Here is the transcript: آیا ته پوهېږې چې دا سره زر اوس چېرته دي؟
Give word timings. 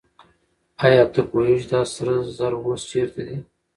آیا 0.85 1.03
ته 1.13 1.21
پوهېږې 1.29 1.59
چې 1.61 1.67
دا 1.71 1.81
سره 1.95 2.13
زر 2.37 2.53
اوس 2.57 2.81
چېرته 2.91 3.19
دي؟ 3.27 3.37